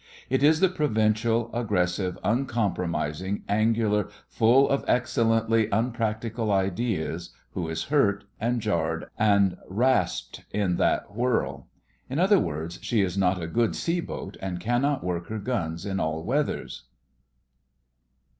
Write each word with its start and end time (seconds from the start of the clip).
It 0.31 0.41
is 0.41 0.61
the 0.61 0.67
provincial, 0.69 1.53
aggressive, 1.53 2.17
uncompromising, 2.23 3.43
angular, 3.47 4.09
full 4.27 4.67
of 4.67 4.83
excellently 4.87 5.69
unpractical 5.71 6.51
ideas, 6.51 7.35
who 7.51 7.69
is 7.69 7.83
hurt, 7.83 8.23
and 8.39 8.61
jarred, 8.61 9.05
and 9.19 9.57
rasped 9.69 10.43
in 10.49 10.77
that 10.77 11.15
whirl. 11.15 11.67
In 12.09 12.17
other 12.17 12.39
words, 12.39 12.79
she 12.81 13.01
is 13.03 13.15
not 13.15 13.39
a 13.39 13.45
good 13.45 13.75
sea 13.75 13.99
boat 13.99 14.37
and 14.41 14.59
cannot 14.59 15.03
work 15.03 15.27
her 15.27 15.37
guns 15.37 15.85
in 15.85 15.99
all 15.99 16.23
weathers. 16.23 16.85